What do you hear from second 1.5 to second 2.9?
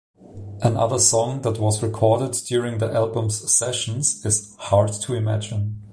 was recorded during